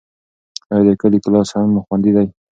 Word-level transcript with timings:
آیا 0.71 0.83
د 0.87 0.89
کلي 1.01 1.17
کلا 1.23 1.37
اوس 1.39 1.51
هم 1.55 1.69
خوندي 1.87 2.11
ده؟ 2.15 2.23